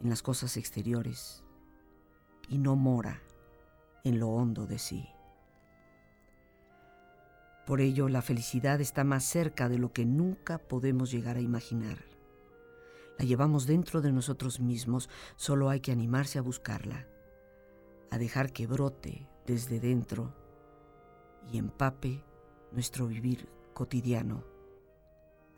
en 0.00 0.10
las 0.10 0.22
cosas 0.22 0.56
exteriores, 0.56 1.44
y 2.48 2.58
no 2.58 2.74
mora 2.74 3.22
en 4.02 4.18
lo 4.18 4.28
hondo 4.30 4.66
de 4.66 4.80
sí. 4.80 5.08
Por 7.66 7.80
ello, 7.80 8.08
la 8.08 8.22
felicidad 8.22 8.80
está 8.80 9.02
más 9.02 9.24
cerca 9.24 9.68
de 9.68 9.78
lo 9.78 9.92
que 9.92 10.06
nunca 10.06 10.58
podemos 10.58 11.10
llegar 11.10 11.36
a 11.36 11.40
imaginar. 11.40 11.98
La 13.18 13.24
llevamos 13.24 13.66
dentro 13.66 14.00
de 14.00 14.12
nosotros 14.12 14.60
mismos, 14.60 15.10
solo 15.34 15.68
hay 15.68 15.80
que 15.80 15.90
animarse 15.90 16.38
a 16.38 16.42
buscarla, 16.42 17.08
a 18.12 18.18
dejar 18.18 18.52
que 18.52 18.68
brote 18.68 19.28
desde 19.46 19.80
dentro 19.80 20.32
y 21.52 21.58
empape 21.58 22.22
nuestro 22.70 23.08
vivir 23.08 23.48
cotidiano 23.74 24.44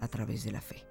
a 0.00 0.08
través 0.08 0.44
de 0.44 0.52
la 0.52 0.62
fe. 0.62 0.86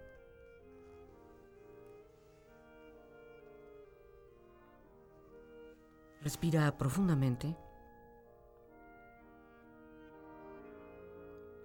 Respira 6.21 6.77
profundamente. 6.77 7.55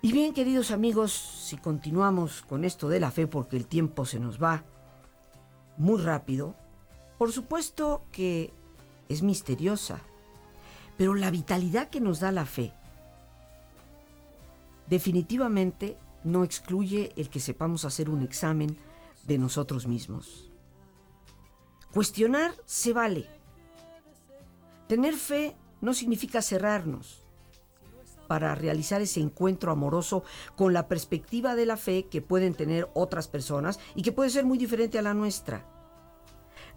Y 0.00 0.12
bien, 0.12 0.32
queridos 0.32 0.70
amigos, 0.70 1.12
si 1.12 1.56
continuamos 1.56 2.42
con 2.42 2.64
esto 2.64 2.88
de 2.88 3.00
la 3.00 3.10
fe, 3.10 3.26
porque 3.26 3.56
el 3.56 3.66
tiempo 3.66 4.06
se 4.06 4.20
nos 4.20 4.40
va 4.40 4.62
muy 5.76 6.00
rápido, 6.00 6.54
por 7.18 7.32
supuesto 7.32 8.04
que 8.12 8.52
es 9.08 9.22
misteriosa, 9.22 10.00
pero 10.96 11.16
la 11.16 11.32
vitalidad 11.32 11.88
que 11.88 12.00
nos 12.00 12.20
da 12.20 12.30
la 12.30 12.46
fe 12.46 12.72
definitivamente 14.86 15.96
no 16.22 16.44
excluye 16.44 17.12
el 17.16 17.28
que 17.28 17.40
sepamos 17.40 17.84
hacer 17.84 18.08
un 18.08 18.22
examen 18.22 18.78
de 19.24 19.38
nosotros 19.38 19.88
mismos. 19.88 20.48
Cuestionar 21.92 22.52
se 22.66 22.92
vale. 22.92 23.26
Tener 24.86 25.14
fe 25.14 25.56
no 25.80 25.92
significa 25.92 26.40
cerrarnos 26.40 27.27
para 28.28 28.54
realizar 28.54 29.00
ese 29.00 29.20
encuentro 29.20 29.72
amoroso 29.72 30.22
con 30.54 30.72
la 30.72 30.86
perspectiva 30.86 31.56
de 31.56 31.66
la 31.66 31.76
fe 31.76 32.06
que 32.06 32.22
pueden 32.22 32.54
tener 32.54 32.88
otras 32.94 33.26
personas 33.26 33.80
y 33.96 34.02
que 34.02 34.12
puede 34.12 34.30
ser 34.30 34.44
muy 34.44 34.58
diferente 34.58 34.98
a 34.98 35.02
la 35.02 35.14
nuestra. 35.14 35.66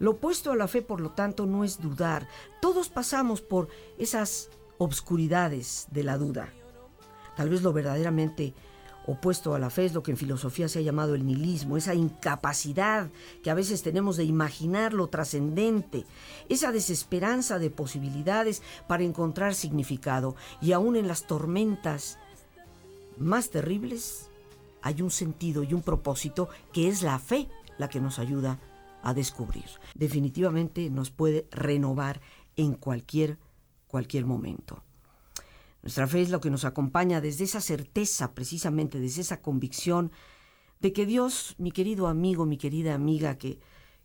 Lo 0.00 0.12
opuesto 0.12 0.50
a 0.50 0.56
la 0.56 0.66
fe, 0.66 0.82
por 0.82 1.00
lo 1.00 1.10
tanto, 1.10 1.46
no 1.46 1.62
es 1.62 1.80
dudar. 1.80 2.26
Todos 2.60 2.88
pasamos 2.88 3.40
por 3.40 3.68
esas 3.98 4.50
obscuridades 4.78 5.86
de 5.92 6.02
la 6.02 6.18
duda. 6.18 6.52
Tal 7.36 7.48
vez 7.48 7.62
lo 7.62 7.72
verdaderamente 7.72 8.54
opuesto 9.06 9.54
a 9.54 9.58
la 9.58 9.70
fe 9.70 9.84
es 9.86 9.94
lo 9.94 10.02
que 10.02 10.12
en 10.12 10.16
filosofía 10.16 10.68
se 10.68 10.78
ha 10.78 10.82
llamado 10.82 11.14
el 11.14 11.26
nihilismo, 11.26 11.76
esa 11.76 11.94
incapacidad 11.94 13.10
que 13.42 13.50
a 13.50 13.54
veces 13.54 13.82
tenemos 13.82 14.16
de 14.16 14.24
imaginar 14.24 14.92
lo 14.92 15.08
trascendente, 15.08 16.06
esa 16.48 16.72
desesperanza 16.72 17.58
de 17.58 17.70
posibilidades 17.70 18.62
para 18.86 19.04
encontrar 19.04 19.54
significado. 19.54 20.36
Y 20.60 20.72
aún 20.72 20.96
en 20.96 21.08
las 21.08 21.26
tormentas 21.26 22.18
más 23.18 23.50
terribles 23.50 24.30
hay 24.82 25.02
un 25.02 25.10
sentido 25.10 25.62
y 25.62 25.74
un 25.74 25.82
propósito 25.82 26.48
que 26.72 26.88
es 26.88 27.02
la 27.02 27.18
fe 27.18 27.48
la 27.78 27.88
que 27.88 28.00
nos 28.00 28.18
ayuda 28.18 28.58
a 29.02 29.14
descubrir. 29.14 29.64
Definitivamente 29.94 30.90
nos 30.90 31.10
puede 31.10 31.46
renovar 31.50 32.20
en 32.56 32.74
cualquier, 32.74 33.38
cualquier 33.88 34.26
momento. 34.26 34.82
Nuestra 35.82 36.06
fe 36.06 36.22
es 36.22 36.30
lo 36.30 36.40
que 36.40 36.50
nos 36.50 36.64
acompaña 36.64 37.20
desde 37.20 37.44
esa 37.44 37.60
certeza, 37.60 38.34
precisamente 38.34 39.00
desde 39.00 39.22
esa 39.22 39.42
convicción 39.42 40.12
de 40.78 40.92
que 40.92 41.06
Dios, 41.06 41.56
mi 41.58 41.72
querido 41.72 42.06
amigo, 42.06 42.46
mi 42.46 42.56
querida 42.56 42.94
amiga, 42.94 43.36
que, 43.36 43.60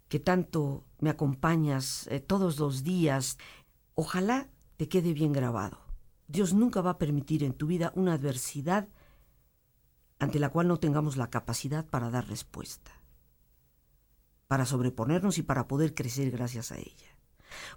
que 0.07 0.19
tanto 0.19 0.85
me 0.99 1.11
acompañas 1.11 2.07
eh, 2.07 2.19
todos 2.19 2.59
los 2.59 2.83
días, 2.83 3.37
ojalá 3.93 4.49
te 4.77 4.87
quede 4.87 5.13
bien 5.13 5.33
grabado. 5.33 5.79
Dios 6.27 6.53
nunca 6.53 6.81
va 6.81 6.91
a 6.91 6.97
permitir 6.97 7.43
en 7.43 7.53
tu 7.53 7.67
vida 7.67 7.91
una 7.95 8.13
adversidad 8.13 8.89
ante 10.19 10.39
la 10.39 10.49
cual 10.49 10.67
no 10.67 10.77
tengamos 10.77 11.15
la 11.15 11.29
capacidad 11.29 11.85
para 11.85 12.09
dar 12.09 12.27
respuesta, 12.27 12.91
para 14.47 14.65
sobreponernos 14.65 15.37
y 15.37 15.43
para 15.43 15.67
poder 15.67 15.93
crecer 15.93 16.31
gracias 16.31 16.71
a 16.71 16.77
ella. 16.77 17.16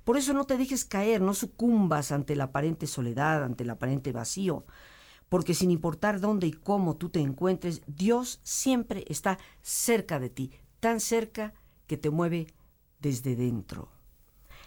Por 0.05 0.17
eso 0.17 0.33
no 0.33 0.45
te 0.45 0.57
dejes 0.57 0.85
caer, 0.85 1.21
no 1.21 1.35
sucumbas 1.35 2.13
ante 2.13 2.37
la 2.37 2.45
aparente 2.45 2.87
soledad, 2.87 3.45
ante 3.45 3.65
el 3.65 3.71
aparente 3.71 4.13
vacío, 4.13 4.65
porque 5.29 5.55
sin 5.55 5.71
importar 5.71 6.21
dónde 6.21 6.49
y 6.49 6.53
cómo 6.53 6.97
tú 6.97 7.09
te 7.09 7.21
encuentres, 7.21 7.83
Dios 7.87 8.41
siempre 8.43 9.05
está 9.09 9.39
cerca 9.63 10.19
de 10.19 10.31
ti, 10.31 10.53
tan 10.81 11.01
cerca 11.01 11.55
que 11.87 11.97
te 11.97 12.11
mueve 12.11 12.49
desde 12.99 13.37
dentro. 13.37 13.91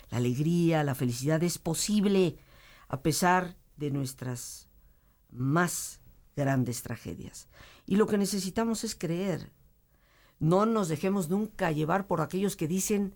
La 0.09 0.17
alegría, 0.17 0.83
la 0.83 0.95
felicidad 0.95 1.41
es 1.43 1.57
posible 1.57 2.37
a 2.87 3.01
pesar 3.01 3.57
de 3.77 3.91
nuestras 3.91 4.67
más 5.31 5.99
grandes 6.35 6.83
tragedias. 6.83 7.47
Y 7.85 7.95
lo 7.95 8.07
que 8.07 8.17
necesitamos 8.17 8.83
es 8.83 8.95
creer. 8.95 9.51
No 10.39 10.65
nos 10.65 10.87
dejemos 10.87 11.29
nunca 11.29 11.71
llevar 11.71 12.07
por 12.07 12.21
aquellos 12.21 12.55
que 12.55 12.67
dicen 12.67 13.15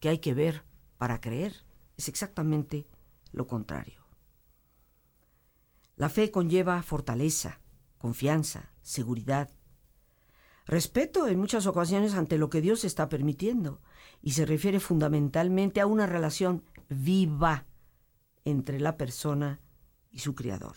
que 0.00 0.08
hay 0.08 0.18
que 0.18 0.34
ver 0.34 0.64
para 0.98 1.20
creer. 1.20 1.54
Es 1.96 2.08
exactamente 2.08 2.86
lo 3.32 3.46
contrario. 3.46 4.04
La 5.96 6.08
fe 6.08 6.30
conlleva 6.30 6.82
fortaleza, 6.82 7.60
confianza, 7.98 8.72
seguridad, 8.82 9.50
respeto 10.66 11.28
en 11.28 11.38
muchas 11.38 11.66
ocasiones 11.66 12.14
ante 12.14 12.38
lo 12.38 12.50
que 12.50 12.60
Dios 12.60 12.84
está 12.84 13.08
permitiendo 13.08 13.80
y 14.20 14.32
se 14.32 14.46
refiere 14.46 14.80
fundamentalmente 14.80 15.80
a 15.80 15.86
una 15.86 16.06
relación 16.06 16.64
viva 16.88 17.66
entre 18.44 18.80
la 18.80 18.96
persona 18.96 19.60
y 20.10 20.20
su 20.20 20.34
Creador. 20.34 20.76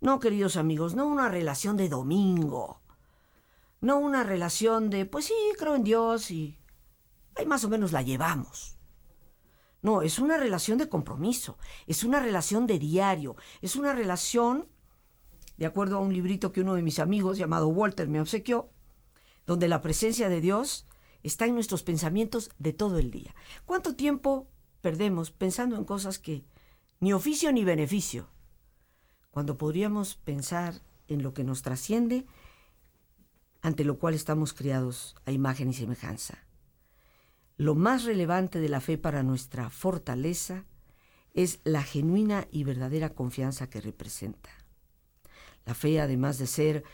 No, 0.00 0.18
queridos 0.20 0.56
amigos, 0.56 0.94
no 0.94 1.06
una 1.06 1.28
relación 1.28 1.76
de 1.76 1.88
domingo, 1.88 2.82
no 3.80 3.98
una 3.98 4.22
relación 4.22 4.90
de, 4.90 5.06
pues 5.06 5.26
sí, 5.26 5.34
creo 5.58 5.76
en 5.76 5.84
Dios 5.84 6.30
y 6.30 6.58
ahí 7.36 7.46
más 7.46 7.64
o 7.64 7.68
menos 7.68 7.92
la 7.92 8.02
llevamos. 8.02 8.78
No, 9.82 10.02
es 10.02 10.20
una 10.20 10.36
relación 10.36 10.78
de 10.78 10.88
compromiso, 10.88 11.58
es 11.88 12.04
una 12.04 12.20
relación 12.20 12.68
de 12.68 12.78
diario, 12.78 13.36
es 13.60 13.74
una 13.74 13.92
relación, 13.92 14.68
de 15.56 15.66
acuerdo 15.66 15.96
a 15.96 16.00
un 16.00 16.14
librito 16.14 16.52
que 16.52 16.60
uno 16.60 16.74
de 16.74 16.82
mis 16.82 17.00
amigos 17.00 17.36
llamado 17.36 17.66
Walter 17.66 18.08
me 18.08 18.20
obsequió, 18.20 18.70
donde 19.44 19.66
la 19.66 19.80
presencia 19.80 20.28
de 20.28 20.40
Dios 20.40 20.86
está 21.24 21.46
en 21.46 21.54
nuestros 21.54 21.82
pensamientos 21.82 22.50
de 22.58 22.72
todo 22.72 22.98
el 22.98 23.10
día. 23.10 23.34
¿Cuánto 23.64 23.96
tiempo 23.96 24.48
perdemos 24.80 25.32
pensando 25.32 25.76
en 25.76 25.84
cosas 25.84 26.20
que 26.20 26.44
ni 27.00 27.12
oficio 27.12 27.52
ni 27.52 27.64
beneficio? 27.64 28.28
Cuando 29.32 29.58
podríamos 29.58 30.14
pensar 30.14 30.80
en 31.08 31.24
lo 31.24 31.34
que 31.34 31.42
nos 31.42 31.62
trasciende, 31.62 32.26
ante 33.62 33.84
lo 33.84 33.98
cual 33.98 34.14
estamos 34.14 34.52
criados 34.52 35.16
a 35.24 35.32
imagen 35.32 35.70
y 35.70 35.74
semejanza. 35.74 36.38
Lo 37.56 37.74
más 37.74 38.04
relevante 38.04 38.60
de 38.60 38.68
la 38.68 38.80
fe 38.80 38.98
para 38.98 39.22
nuestra 39.22 39.70
fortaleza 39.70 40.64
es 41.34 41.60
la 41.64 41.82
genuina 41.82 42.46
y 42.50 42.64
verdadera 42.64 43.14
confianza 43.14 43.68
que 43.68 43.80
representa. 43.80 44.50
La 45.64 45.74
fe, 45.74 46.00
además 46.00 46.38
de 46.38 46.46
ser 46.46 46.84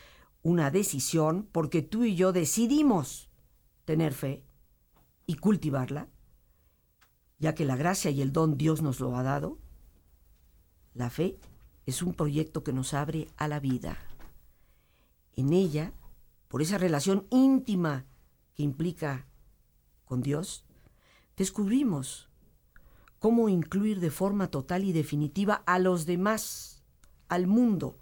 una 0.41 0.71
decisión, 0.71 1.47
porque 1.51 1.81
tú 1.81 2.05
y 2.05 2.15
yo 2.15 2.31
decidimos 2.31 3.29
tener 3.85 4.13
fe 4.13 4.43
y 5.25 5.35
cultivarla, 5.35 6.07
ya 7.39 7.55
que 7.55 7.65
la 7.65 7.75
gracia 7.75 8.11
y 8.11 8.21
el 8.21 8.31
don 8.31 8.57
Dios 8.57 8.81
nos 8.81 8.99
lo 8.99 9.15
ha 9.15 9.23
dado, 9.23 9.59
la 10.93 11.09
fe 11.09 11.39
es 11.85 12.01
un 12.01 12.13
proyecto 12.13 12.63
que 12.63 12.73
nos 12.73 12.93
abre 12.93 13.27
a 13.37 13.47
la 13.47 13.59
vida. 13.59 13.97
En 15.35 15.53
ella, 15.53 15.93
por 16.47 16.61
esa 16.61 16.77
relación 16.77 17.27
íntima 17.31 18.05
que 18.55 18.63
implica 18.63 19.28
con 20.09 20.21
Dios, 20.23 20.65
descubrimos 21.37 22.29
cómo 23.19 23.47
incluir 23.47 23.99
de 23.99 24.09
forma 24.09 24.49
total 24.49 24.83
y 24.83 24.91
definitiva 24.91 25.61
a 25.67 25.77
los 25.77 26.07
demás, 26.07 26.83
al 27.27 27.45
mundo 27.45 27.99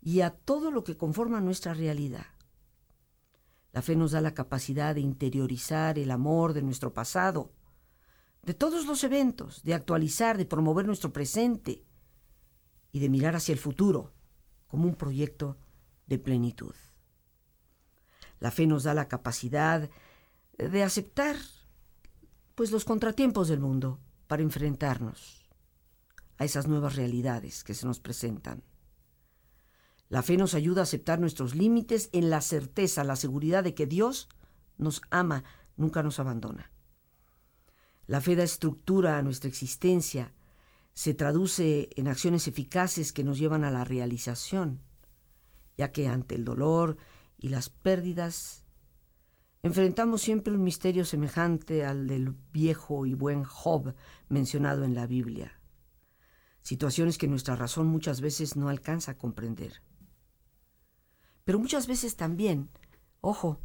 y 0.00 0.22
a 0.22 0.30
todo 0.30 0.70
lo 0.70 0.82
que 0.82 0.96
conforma 0.96 1.42
nuestra 1.42 1.74
realidad. 1.74 2.26
La 3.70 3.82
fe 3.82 3.96
nos 3.96 4.12
da 4.12 4.22
la 4.22 4.32
capacidad 4.32 4.94
de 4.94 5.02
interiorizar 5.02 5.98
el 5.98 6.10
amor 6.10 6.54
de 6.54 6.62
nuestro 6.62 6.94
pasado, 6.94 7.52
de 8.42 8.54
todos 8.54 8.86
los 8.86 9.04
eventos, 9.04 9.62
de 9.62 9.74
actualizar, 9.74 10.38
de 10.38 10.46
promover 10.46 10.86
nuestro 10.86 11.12
presente 11.12 11.84
y 12.92 13.00
de 13.00 13.10
mirar 13.10 13.36
hacia 13.36 13.52
el 13.52 13.58
futuro 13.58 14.14
como 14.68 14.88
un 14.88 14.94
proyecto 14.94 15.58
de 16.06 16.18
plenitud. 16.18 16.74
La 18.40 18.50
fe 18.50 18.66
nos 18.66 18.84
da 18.84 18.94
la 18.94 19.06
capacidad 19.06 19.90
de 20.58 20.82
aceptar 20.82 21.36
pues 22.54 22.70
los 22.70 22.84
contratiempos 22.84 23.48
del 23.48 23.60
mundo 23.60 24.00
para 24.26 24.42
enfrentarnos 24.42 25.50
a 26.38 26.44
esas 26.44 26.66
nuevas 26.66 26.96
realidades 26.96 27.64
que 27.64 27.74
se 27.74 27.86
nos 27.86 28.00
presentan. 28.00 28.62
La 30.08 30.22
fe 30.22 30.36
nos 30.36 30.54
ayuda 30.54 30.82
a 30.82 30.84
aceptar 30.84 31.20
nuestros 31.20 31.54
límites 31.54 32.10
en 32.12 32.28
la 32.28 32.42
certeza, 32.42 33.02
la 33.04 33.16
seguridad 33.16 33.64
de 33.64 33.74
que 33.74 33.86
Dios 33.86 34.28
nos 34.76 35.00
ama, 35.10 35.44
nunca 35.76 36.02
nos 36.02 36.18
abandona. 36.18 36.70
La 38.06 38.20
fe 38.20 38.36
da 38.36 38.42
estructura 38.42 39.16
a 39.16 39.22
nuestra 39.22 39.48
existencia, 39.48 40.34
se 40.92 41.14
traduce 41.14 41.88
en 41.96 42.08
acciones 42.08 42.46
eficaces 42.46 43.12
que 43.12 43.24
nos 43.24 43.38
llevan 43.38 43.64
a 43.64 43.70
la 43.70 43.84
realización, 43.84 44.82
ya 45.78 45.92
que 45.92 46.08
ante 46.08 46.34
el 46.34 46.44
dolor 46.44 46.98
y 47.38 47.48
las 47.48 47.70
pérdidas 47.70 48.61
Enfrentamos 49.64 50.22
siempre 50.22 50.52
un 50.52 50.64
misterio 50.64 51.04
semejante 51.04 51.84
al 51.84 52.08
del 52.08 52.34
viejo 52.52 53.06
y 53.06 53.14
buen 53.14 53.44
Job 53.44 53.94
mencionado 54.28 54.82
en 54.82 54.96
la 54.96 55.06
Biblia. 55.06 55.60
Situaciones 56.62 57.16
que 57.16 57.28
nuestra 57.28 57.54
razón 57.54 57.86
muchas 57.86 58.20
veces 58.20 58.56
no 58.56 58.68
alcanza 58.68 59.12
a 59.12 59.18
comprender. 59.18 59.80
Pero 61.44 61.60
muchas 61.60 61.86
veces 61.86 62.16
también, 62.16 62.70
ojo, 63.20 63.60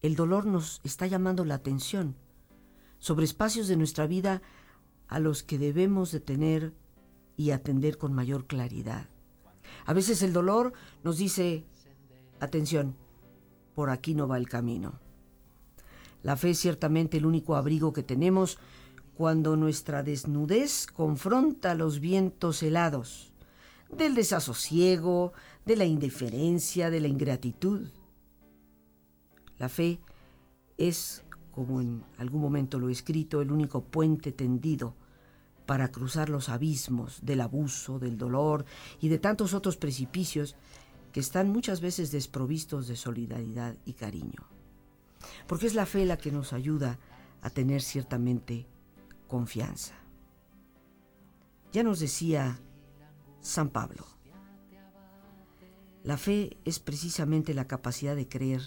el 0.00 0.14
dolor 0.14 0.46
nos 0.46 0.80
está 0.84 1.08
llamando 1.08 1.44
la 1.44 1.56
atención 1.56 2.14
sobre 3.00 3.24
espacios 3.24 3.66
de 3.66 3.76
nuestra 3.76 4.06
vida 4.06 4.42
a 5.08 5.18
los 5.18 5.42
que 5.42 5.58
debemos 5.58 6.12
de 6.12 6.20
tener 6.20 6.72
y 7.36 7.50
atender 7.50 7.98
con 7.98 8.12
mayor 8.12 8.46
claridad. 8.46 9.08
A 9.86 9.92
veces 9.92 10.22
el 10.22 10.32
dolor 10.32 10.72
nos 11.02 11.18
dice, 11.18 11.66
atención, 12.38 12.96
por 13.74 13.90
aquí 13.90 14.14
no 14.14 14.28
va 14.28 14.38
el 14.38 14.48
camino. 14.48 15.00
La 16.26 16.36
fe 16.36 16.50
es 16.50 16.58
ciertamente 16.58 17.18
el 17.18 17.24
único 17.24 17.54
abrigo 17.54 17.92
que 17.92 18.02
tenemos 18.02 18.58
cuando 19.14 19.56
nuestra 19.56 20.02
desnudez 20.02 20.88
confronta 20.88 21.76
los 21.76 22.00
vientos 22.00 22.64
helados 22.64 23.32
del 23.96 24.16
desasosiego, 24.16 25.34
de 25.64 25.76
la 25.76 25.84
indiferencia, 25.84 26.90
de 26.90 26.98
la 26.98 27.06
ingratitud. 27.06 27.90
La 29.58 29.68
fe 29.68 30.00
es, 30.76 31.22
como 31.52 31.80
en 31.80 32.02
algún 32.18 32.40
momento 32.40 32.80
lo 32.80 32.88
he 32.88 32.92
escrito, 32.92 33.40
el 33.40 33.52
único 33.52 33.84
puente 33.84 34.32
tendido 34.32 34.96
para 35.64 35.92
cruzar 35.92 36.28
los 36.28 36.48
abismos 36.48 37.24
del 37.24 37.40
abuso, 37.40 38.00
del 38.00 38.18
dolor 38.18 38.64
y 39.00 39.10
de 39.10 39.20
tantos 39.20 39.54
otros 39.54 39.76
precipicios 39.76 40.56
que 41.12 41.20
están 41.20 41.50
muchas 41.50 41.80
veces 41.80 42.10
desprovistos 42.10 42.88
de 42.88 42.96
solidaridad 42.96 43.76
y 43.84 43.92
cariño 43.92 44.55
porque 45.46 45.66
es 45.66 45.74
la 45.74 45.86
fe 45.86 46.04
la 46.04 46.18
que 46.18 46.32
nos 46.32 46.52
ayuda 46.52 46.98
a 47.42 47.50
tener 47.50 47.82
ciertamente 47.82 48.66
confianza. 49.28 49.94
Ya 51.72 51.82
nos 51.82 52.00
decía 52.00 52.60
San 53.40 53.68
Pablo, 53.68 54.06
la 56.02 56.16
fe 56.16 56.56
es 56.64 56.78
precisamente 56.78 57.54
la 57.54 57.66
capacidad 57.66 58.16
de 58.16 58.28
creer 58.28 58.62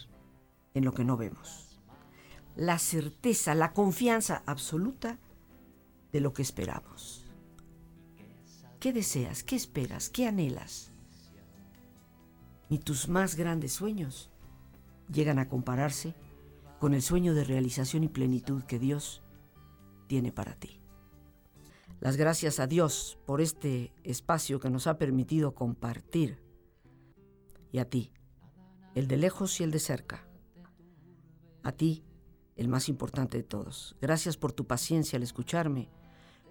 en 0.74 0.86
lo 0.86 0.94
que 0.94 1.06
no 1.06 1.18
vemos, 1.18 1.80
la 2.56 2.78
certeza, 2.80 3.56
la 3.56 3.74
confianza 3.74 4.44
absoluta 4.46 5.18
de 6.12 6.22
lo 6.22 6.34
que 6.34 6.42
esperamos. 6.42 7.26
¿Qué 8.80 8.94
deseas? 8.94 9.44
¿Qué 9.44 9.56
esperas? 9.56 10.10
¿Qué 10.10 10.28
anhelas? 10.28 10.92
Ni 12.70 12.78
tus 12.78 13.10
más 13.10 13.36
grandes 13.36 13.74
sueños 13.74 14.30
llegan 15.12 15.40
a 15.40 15.50
compararse 15.50 16.14
con 16.80 16.94
el 16.94 17.02
sueño 17.02 17.34
de 17.34 17.44
realización 17.44 18.04
y 18.04 18.08
plenitud 18.08 18.64
que 18.64 18.80
Dios 18.80 19.22
tiene 20.08 20.32
para 20.32 20.56
ti. 20.56 20.80
Las 22.00 22.16
gracias 22.16 22.60
a 22.60 22.68
Dios 22.68 23.20
por 23.26 23.42
este 23.42 23.94
espacio 24.04 24.60
que 24.60 24.70
nos 24.70 24.88
ha 24.88 24.98
permitido 24.98 25.54
compartir. 25.54 26.42
Y 27.72 27.80
a 27.80 27.90
ti, 27.90 28.14
el 28.96 29.08
de 29.08 29.18
lejos 29.18 29.60
y 29.60 29.64
el 29.64 29.72
de 29.72 29.80
cerca. 29.80 30.26
A 31.62 31.74
ti, 31.74 32.06
el 32.56 32.70
más 32.70 32.88
importante 32.88 33.38
de 33.38 33.44
todos. 33.44 33.98
Gracias 34.02 34.38
por 34.38 34.54
tu 34.54 34.66
paciencia 34.66 35.18
al 35.18 35.24
escucharme, 35.24 35.90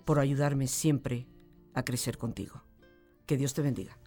por 0.04 0.18
ayudarme 0.18 0.66
siempre 0.66 1.26
a 1.74 1.82
crecer 1.82 2.18
contigo. 2.18 2.62
Que 3.26 3.38
Dios 3.38 3.54
te 3.54 3.62
bendiga. 3.62 3.98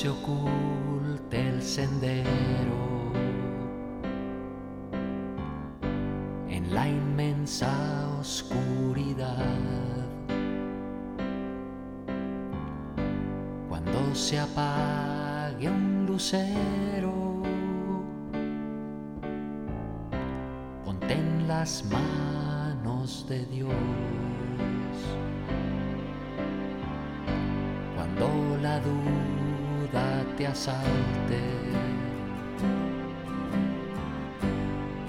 Se 0.00 0.08
oculte 0.08 1.48
el 1.48 1.60
sendero 1.60 3.10
en 6.48 6.72
la 6.72 6.88
inmensa 6.88 7.68
oscuridad. 8.20 9.44
Cuando 13.68 14.14
se 14.14 14.38
apague 14.38 15.68
un 15.68 16.06
lucero, 16.06 17.42
ponte 20.84 21.12
en 21.12 21.48
las 21.48 21.84
manos 21.90 23.26
de 23.28 23.44
Dios. 23.46 23.72
Cuando 27.96 28.58
la 28.62 28.78
duda 28.78 29.17
te 30.38 30.46
asalte 30.46 31.40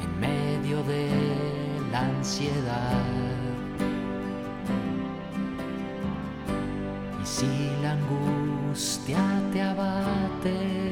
en 0.03 0.19
medio 0.19 0.81
de 0.85 1.07
la 1.91 1.99
ansiedad. 1.99 3.03
Y 7.21 7.25
si 7.27 7.45
la 7.83 7.91
angustia 7.91 9.23
te 9.53 9.61
abate, 9.61 10.91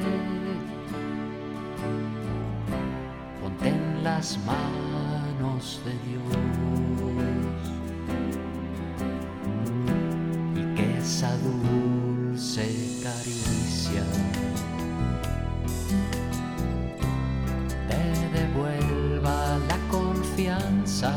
ponte 3.42 3.68
en 3.70 4.04
las 4.04 4.38
manos 4.46 5.82
de 5.84 5.94
Dios 6.08 6.22
y 10.54 10.74
que 10.76 10.98
esa 10.98 11.36
dulce 11.38 13.00
caricia 13.02 14.27
confianza 20.98 21.12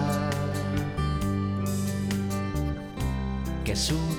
que 3.64 3.76
su 3.76 4.11